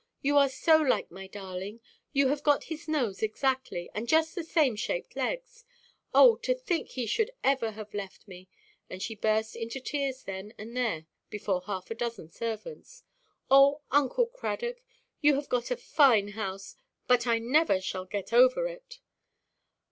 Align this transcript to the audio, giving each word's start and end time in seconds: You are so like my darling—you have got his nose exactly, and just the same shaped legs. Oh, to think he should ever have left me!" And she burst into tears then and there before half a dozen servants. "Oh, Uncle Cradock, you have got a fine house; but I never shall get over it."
You 0.23 0.35
are 0.39 0.49
so 0.49 0.77
like 0.77 1.11
my 1.11 1.27
darling—you 1.27 2.27
have 2.29 2.41
got 2.41 2.63
his 2.63 2.87
nose 2.87 3.21
exactly, 3.21 3.87
and 3.93 4.07
just 4.07 4.33
the 4.33 4.43
same 4.43 4.75
shaped 4.75 5.15
legs. 5.15 5.63
Oh, 6.11 6.37
to 6.37 6.55
think 6.55 6.87
he 6.87 7.05
should 7.05 7.29
ever 7.43 7.69
have 7.73 7.93
left 7.93 8.27
me!" 8.27 8.49
And 8.89 8.99
she 8.99 9.13
burst 9.13 9.55
into 9.55 9.79
tears 9.79 10.23
then 10.23 10.55
and 10.57 10.75
there 10.75 11.05
before 11.29 11.61
half 11.67 11.91
a 11.91 11.93
dozen 11.93 12.31
servants. 12.31 13.03
"Oh, 13.51 13.81
Uncle 13.91 14.25
Cradock, 14.25 14.77
you 15.21 15.35
have 15.35 15.49
got 15.49 15.69
a 15.69 15.77
fine 15.77 16.29
house; 16.29 16.75
but 17.05 17.27
I 17.27 17.37
never 17.37 17.79
shall 17.79 18.05
get 18.05 18.33
over 18.33 18.65
it." 18.65 18.97